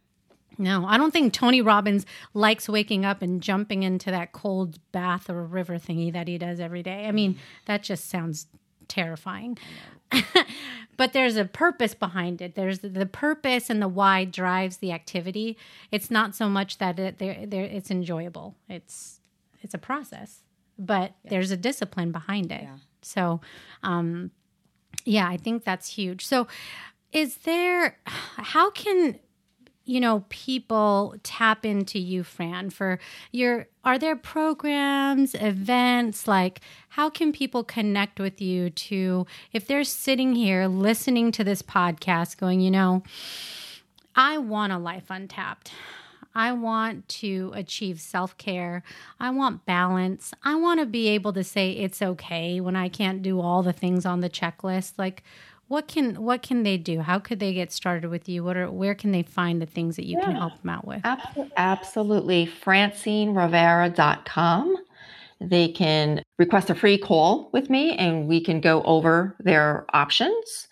[0.58, 5.28] No, I don't think Tony Robbins likes waking up and jumping into that cold bath
[5.28, 7.06] or river thingy that he does every day.
[7.06, 8.46] I mean, that just sounds
[8.88, 9.58] terrifying.
[10.96, 12.54] but there's a purpose behind it.
[12.54, 15.58] There's the, the, purpose and the why drives the activity.
[15.90, 18.54] It's not so much that it, they're, they're, it's enjoyable.
[18.68, 19.20] It's
[19.62, 20.42] it's a process,
[20.78, 21.30] but yeah.
[21.30, 22.62] there's a discipline behind it.
[22.62, 22.76] Yeah.
[23.02, 23.40] So,
[23.82, 24.30] um,
[25.04, 26.24] yeah, I think that's huge.
[26.24, 26.46] So,
[27.12, 27.98] is there?
[28.06, 29.18] How can
[29.86, 32.98] you know people tap into you fran for
[33.32, 39.84] your are there programs events like how can people connect with you to if they're
[39.84, 43.02] sitting here listening to this podcast going you know
[44.14, 45.72] i want a life untapped
[46.38, 48.82] I want to achieve self care.
[49.18, 50.34] I want balance.
[50.44, 53.72] I want to be able to say it's okay when I can't do all the
[53.72, 54.92] things on the checklist.
[54.98, 55.22] Like,
[55.68, 57.00] what can what can they do?
[57.00, 58.44] How could they get started with you?
[58.44, 60.86] What are where can they find the things that you yeah, can help them out
[60.86, 61.00] with?
[61.56, 62.46] Absolutely.
[62.46, 64.76] FrancineRivera.com.
[65.40, 70.68] They can request a free call with me and we can go over their options.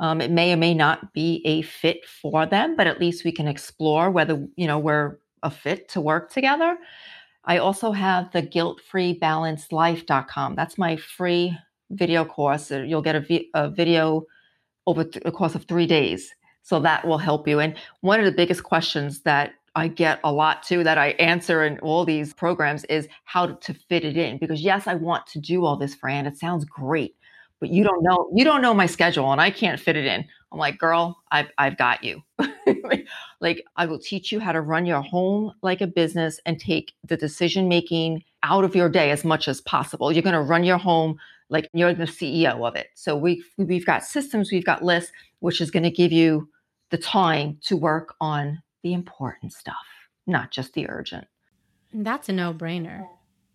[0.00, 3.32] Um, it may or may not be a fit for them, but at least we
[3.32, 6.78] can explore whether you know we're a fit to work together.
[7.44, 10.54] I also have the guilt-free-balanced-life.com.
[10.54, 11.58] That's my free
[11.92, 12.70] video course.
[12.70, 14.24] Uh, you'll get a, vi- a video
[14.86, 16.34] over th- the course of three days.
[16.62, 17.60] So that will help you.
[17.60, 21.64] And one of the biggest questions that I get a lot too that I answer
[21.64, 24.38] in all these programs is how to fit it in.
[24.38, 26.26] Because yes, I want to do all this, Fran.
[26.26, 27.16] It sounds great,
[27.58, 30.24] but you don't know you don't know my schedule and I can't fit it in.
[30.52, 32.22] I'm like, girl, I've I've got you.
[33.40, 36.92] like I will teach you how to run your home like a business and take
[37.04, 40.12] the decision making out of your day as much as possible.
[40.12, 41.18] You're going to run your home
[41.52, 42.88] like you're the CEO of it.
[42.94, 46.48] So we we've got systems, we've got lists, which is going to give you
[46.90, 49.86] the time to work on the important stuff,
[50.26, 51.28] not just the urgent.
[51.94, 53.06] That's a no-brainer.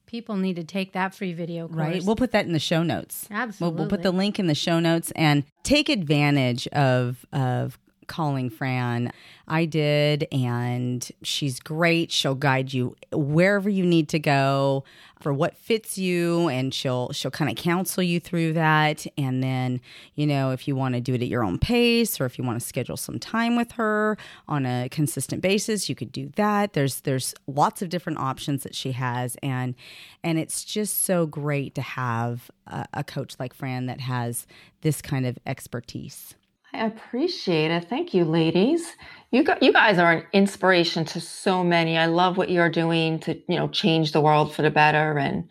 [0.05, 1.77] People need to take that free video course.
[1.77, 2.03] Right.
[2.03, 3.27] We'll put that in the show notes.
[3.29, 3.75] Absolutely.
[3.75, 7.77] We'll, we'll put the link in the show notes and take advantage of of
[8.08, 9.12] calling Fran.
[9.48, 12.12] I did, and she's great.
[12.12, 14.84] She'll guide you wherever you need to go
[15.22, 19.06] for what fits you, and she'll she'll kind of counsel you through that.
[19.17, 19.80] And then,
[20.15, 22.43] you know, if you want to do it at your own pace, or if you
[22.43, 24.17] want to schedule some time with her
[24.48, 26.74] on a consistent basis, you could do that.
[26.74, 29.76] There's there's lots of different options that she has, and
[30.24, 34.46] and it's just so great to have a, a coach like Fran that has
[34.82, 36.36] this kind of expertise.
[36.73, 37.89] I appreciate it.
[37.89, 38.95] Thank you, ladies.
[39.32, 41.97] You got, you guys are an inspiration to so many.
[41.97, 45.47] I love what you're doing to, you know, change the world for the better and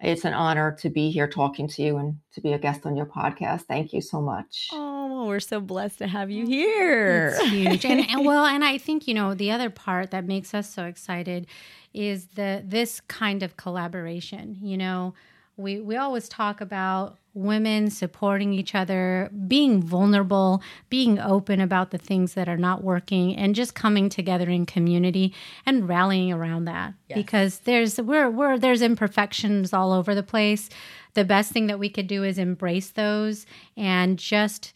[0.00, 2.96] it's an honor to be here talking to you and to be a guest on
[2.96, 3.62] your podcast.
[3.62, 4.68] Thank you so much.
[4.72, 7.26] Oh, we're so blessed to have you oh, here.
[7.28, 7.84] It's huge.
[7.86, 10.84] and, and well, and I think, you know, the other part that makes us so
[10.84, 11.46] excited
[11.94, 15.14] is the this kind of collaboration, you know,
[15.56, 21.98] we we always talk about women supporting each other, being vulnerable, being open about the
[21.98, 25.34] things that are not working and just coming together in community
[25.66, 26.94] and rallying around that.
[27.08, 27.16] Yes.
[27.16, 30.70] Because there's we're we're there's imperfections all over the place.
[31.14, 33.46] The best thing that we could do is embrace those
[33.76, 34.72] and just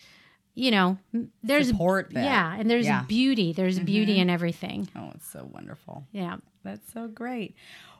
[0.54, 0.98] you know,
[1.44, 2.24] there's support that.
[2.24, 3.04] Yeah, and there's yeah.
[3.04, 3.52] beauty.
[3.52, 3.84] There's mm-hmm.
[3.84, 4.88] beauty in everything.
[4.96, 6.04] Oh, it's so wonderful.
[6.10, 6.38] Yeah.
[6.64, 7.54] That's so great.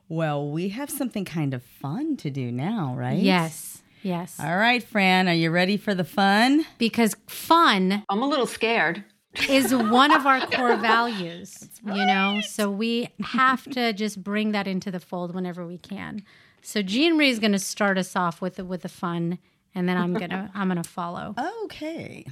[0.08, 3.18] Well, we have something kind of fun to do now, right?
[3.18, 3.82] Yes.
[4.02, 4.38] Yes.
[4.40, 6.66] All right, Fran, are you ready for the fun?
[6.78, 9.04] Because fun I'm a little scared.
[9.48, 11.96] is one of our core values, right.
[11.96, 12.40] you know?
[12.40, 16.22] So we have to just bring that into the fold whenever we can.
[16.62, 19.38] So Jean Marie is going to start us off with the, with the fun
[19.74, 21.34] and then I'm going to I'm going to follow.
[21.64, 22.26] Okay.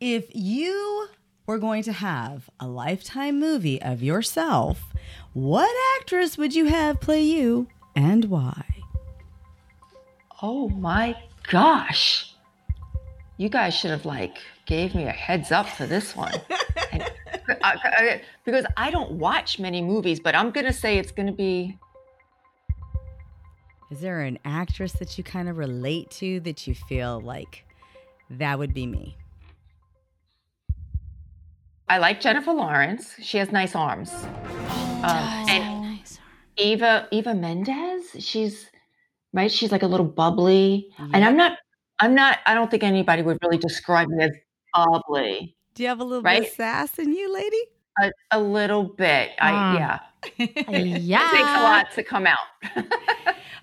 [0.00, 1.08] If you
[1.46, 4.92] were going to have a lifetime movie of yourself,
[5.32, 8.77] what actress would you have play you and why?
[10.40, 11.16] Oh my
[11.50, 12.34] gosh.
[13.38, 16.34] You guys should have like gave me a heads up for this one.
[16.92, 17.10] and,
[17.62, 21.26] I, I, because I don't watch many movies, but I'm going to say it's going
[21.26, 21.78] to be
[23.90, 27.64] Is there an actress that you kind of relate to that you feel like
[28.30, 29.16] that would be me?
[31.88, 33.14] I like Jennifer Lawrence.
[33.20, 34.12] She has nice arms.
[34.12, 36.18] Um, and nice.
[36.58, 38.68] Eva Eva Mendes, she's
[39.38, 39.50] right.
[39.50, 41.58] She's like a little bubbly, and I'm not.
[42.00, 42.38] I'm not.
[42.46, 44.32] I don't think anybody would really describe me as
[44.74, 45.56] bubbly.
[45.74, 47.60] Do you have a little bit of sass in you, lady?
[48.00, 49.30] A, a little bit.
[49.40, 49.74] I Ah.
[49.74, 49.98] yeah.
[50.38, 50.46] Yeah.
[51.28, 52.38] It takes a lot to come out.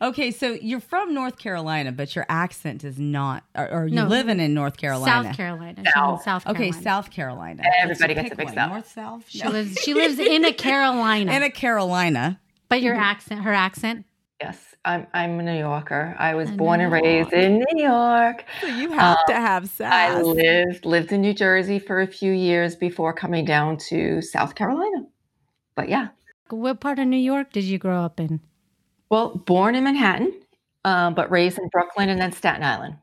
[0.01, 4.07] Okay, so you're from North Carolina, but your accent is not, or, or you No.
[4.07, 5.29] living in North Carolina.
[5.29, 5.83] South Carolina.
[5.85, 6.21] She South.
[6.23, 6.65] South Carolina.
[6.69, 7.63] Okay, South Carolina.
[7.81, 8.65] Everybody Let's gets it pick mixed one.
[8.65, 8.71] up.
[8.71, 9.23] North, South.
[9.29, 11.31] She lives she lives in a Carolina.
[11.35, 12.41] in a Carolina.
[12.67, 14.05] but your accent, her accent.
[14.41, 15.07] yes, I'm.
[15.13, 16.15] I'm a New Yorker.
[16.19, 18.45] I was born New and raised in New York.
[18.61, 22.75] So you have to have I lived lived in New Jersey for a few years
[22.75, 25.05] before coming down to South Carolina.
[25.75, 26.09] But yeah,
[26.49, 28.39] What part of New York did you grow up in?
[29.09, 30.33] well, born in Manhattan,
[30.83, 32.97] um, but raised in Brooklyn and then Staten Island.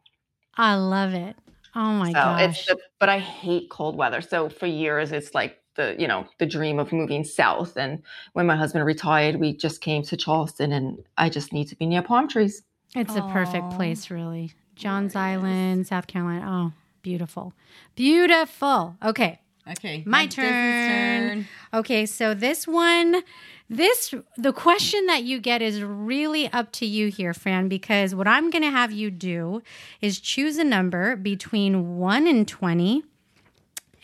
[0.56, 1.36] I love it.
[1.74, 2.42] Oh my so gosh.
[2.50, 4.20] it's the, but I hate cold weather.
[4.20, 7.76] So for years, it's like the you know the dream of moving south.
[7.76, 8.02] And
[8.32, 11.86] when my husband retired, we just came to Charleston, and I just need to be
[11.86, 12.62] near palm trees.
[12.94, 14.52] It's a perfect place, really.
[14.76, 16.44] Johns Island, South Carolina.
[16.46, 17.54] Oh, beautiful.
[17.94, 18.96] Beautiful.
[19.02, 19.38] Okay.
[19.70, 21.48] Okay, My now Desiree's turn.
[21.72, 23.22] Okay, so this one,
[23.70, 28.26] this, the question that you get is really up to you here, Fran, because what
[28.26, 29.62] I'm going to have you do
[30.00, 33.04] is choose a number between 1 and 20.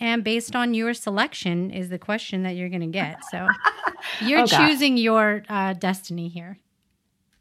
[0.01, 3.17] And based on your selection is the question that you're going to get.
[3.31, 3.49] So
[4.21, 6.59] you're Oh, choosing your uh, destiny here.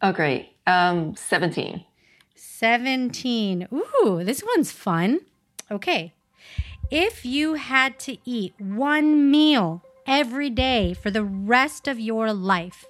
[0.01, 0.49] Oh, great.
[0.66, 1.86] Um, Seventeen.
[2.36, 3.68] 17.
[3.74, 5.20] Ooh, this one's fun.
[5.72, 6.14] Okay.
[6.89, 12.86] If you had to eat one meal every day for the rest of your life,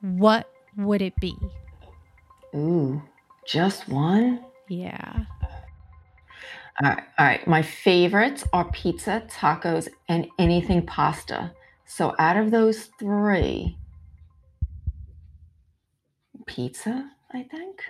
[0.00, 1.36] what would it be?
[2.54, 3.02] Ooh,
[3.46, 4.44] just one.
[4.68, 5.24] Yeah.
[6.82, 7.46] All right, all right.
[7.46, 11.52] My favorites are pizza, tacos, and anything pasta.
[11.86, 13.78] So out of those three,
[16.46, 17.82] pizza, I think.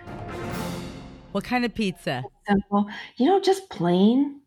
[1.33, 2.23] What kind of pizza?
[2.47, 2.87] Simple.
[3.17, 4.39] You know, just plain.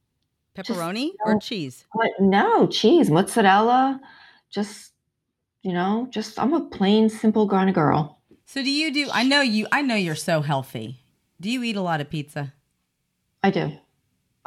[0.56, 1.34] Pepperoni no.
[1.34, 1.84] or cheese?
[2.18, 4.00] No, cheese, mozzarella.
[4.50, 4.92] Just,
[5.62, 8.20] you know, just I'm a plain, simple kind of girl.
[8.46, 9.10] So do you do?
[9.12, 9.66] I know you.
[9.70, 11.04] I know you're so healthy.
[11.40, 12.54] Do you eat a lot of pizza?
[13.42, 13.72] I do.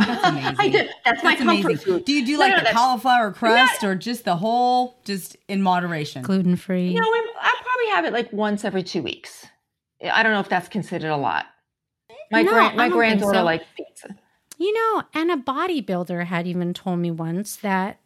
[0.06, 0.56] That's amazing.
[0.60, 0.88] I do.
[1.06, 2.06] That's, my That's comfort food.
[2.06, 6.22] Do you do like no, the cauliflower crust or just the whole, just in moderation?
[6.24, 6.90] Gluten free.
[6.90, 7.24] You know, I'm-
[7.74, 9.46] probably have it like once every two weeks.
[10.12, 11.46] I don't know if that's considered a lot.
[12.32, 13.44] My No, grand, my granddaughter so.
[13.44, 14.16] likes pizza.
[14.58, 18.00] You know, and a bodybuilder had even told me once that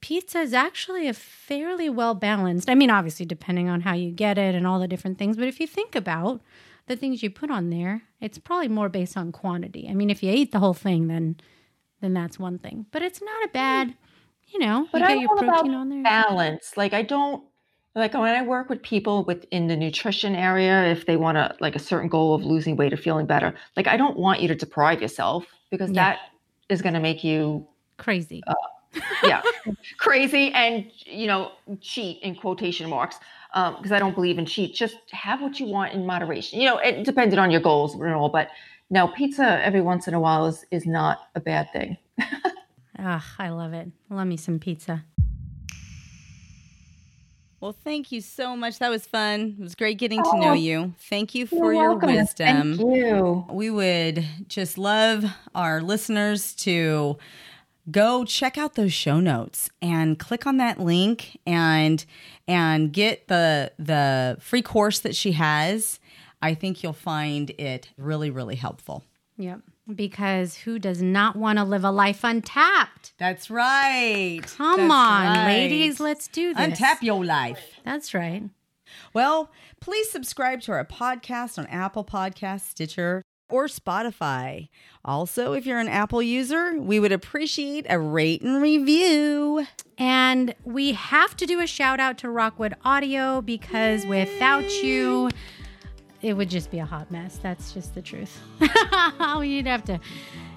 [0.00, 2.68] pizza is actually a fairly well balanced.
[2.68, 5.48] I mean, obviously, depending on how you get it and all the different things, but
[5.48, 6.40] if you think about
[6.86, 9.88] the things you put on there, it's probably more based on quantity.
[9.88, 11.36] I mean, if you eat the whole thing, then
[12.00, 12.86] then that's one thing.
[12.92, 13.52] But it's not a hmm.
[13.52, 13.94] bad,
[14.48, 16.02] you know, But you get I'm your protein about on there.
[16.02, 16.76] balance.
[16.76, 17.44] Like I don't
[17.94, 21.74] like when I work with people within the nutrition area, if they want to like
[21.74, 24.54] a certain goal of losing weight or feeling better, like I don't want you to
[24.54, 25.94] deprive yourself because Yeah.
[26.10, 26.18] that
[26.68, 27.66] is going to make you
[27.96, 28.42] Crazy.
[28.46, 28.54] Uh,
[29.24, 29.42] yeah
[29.98, 33.16] crazy and you know cheat in quotation marks
[33.78, 34.74] because I don't believe in cheat.
[34.74, 36.60] Just have what you want in moderation.
[36.60, 38.48] You know, it depended on your goals and all, but
[38.90, 41.96] no, pizza every once in a while is is not a bad thing.
[42.98, 43.88] Ah, I love it.
[44.08, 45.04] Love me some pizza.
[47.60, 48.78] Well, thank you so much.
[48.78, 49.56] That was fun.
[49.58, 50.94] It was great getting to know Oh, you.
[51.10, 52.14] Thank you for You're your welcome.
[52.14, 52.76] wisdom.
[52.78, 53.44] Thank you.
[53.50, 57.18] We would just love our listeners to
[57.90, 62.04] go check out those show notes and click on that link and
[62.48, 66.00] and get the the free course that she has.
[66.42, 69.04] I think you'll find it really really helpful.
[69.38, 69.60] Yep.
[69.94, 73.12] Because who does not want to live a life untapped?
[73.18, 74.40] That's right.
[74.56, 75.46] Come That's on, right.
[75.46, 76.80] ladies, let's do this.
[76.80, 77.60] untap your life.
[77.84, 78.42] That's right.
[79.14, 84.68] Well, please subscribe to our podcast on Apple Podcasts, Stitcher, or Spotify.
[85.04, 89.66] Also, if you're an Apple user, we would appreciate a rate and review.
[89.98, 95.30] And we have to do a shout out to Rockwood Audio because without you,
[96.22, 97.38] it would just be a hot mess.
[97.38, 98.40] That's just the truth.
[98.60, 100.00] you'd have to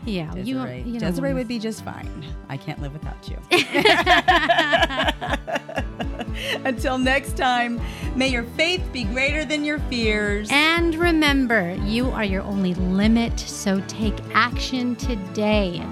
[0.10, 0.82] Yeah, Desiree.
[0.82, 2.26] you don't Desiree would be just fine.
[2.50, 3.38] I can't live without you.
[6.66, 7.80] Until next time,
[8.16, 10.50] may your faith be greater than your fears.
[10.52, 15.84] And remember, you are your only limit, so take action today.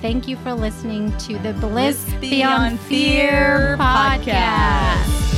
[0.00, 5.33] Thank you for listening to the Bliss, Bliss Beyond, Fear podcast.